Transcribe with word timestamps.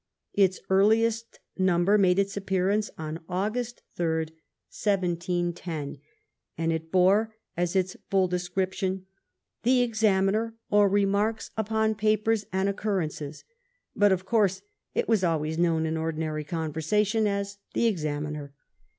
Its 0.33 0.59
earliest 0.71 1.39
number 1.59 1.95
made 1.95 2.17
its 2.17 2.35
appearance 2.35 2.89
on 2.97 3.19
August 3.29 3.83
3, 3.97 4.25
1710, 4.73 5.99
and 6.57 6.73
it 6.73 6.91
bore 6.91 7.35
as 7.55 7.75
its 7.75 7.95
full 8.09 8.27
description 8.27 9.05
The 9.61 9.83
Examiner, 9.83 10.55
or 10.71 10.89
Remxirles 10.89 11.51
upon 11.55 11.93
Papers 11.93 12.45
and 12.51 12.67
Occur 12.67 13.01
rences, 13.01 13.43
but, 13.95 14.11
of 14.11 14.25
course, 14.25 14.63
it 14.95 15.07
was 15.07 15.23
always 15.23 15.59
known 15.59 15.85
in 15.85 15.95
ordinary 15.97 16.45
conversation 16.45 17.27
as 17.27 17.59
the 17.75 17.85
Examiner. 17.85 18.55